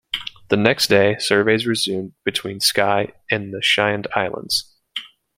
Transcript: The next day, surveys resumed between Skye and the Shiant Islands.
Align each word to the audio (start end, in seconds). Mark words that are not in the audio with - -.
The 0.49 0.57
next 0.57 0.87
day, 0.87 1.17
surveys 1.19 1.67
resumed 1.67 2.13
between 2.25 2.59
Skye 2.59 3.11
and 3.29 3.53
the 3.53 3.59
Shiant 3.61 4.07
Islands. 4.15 4.73